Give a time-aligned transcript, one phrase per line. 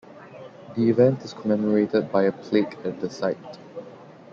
[0.75, 3.59] The event is commemorated by a plaque at the site.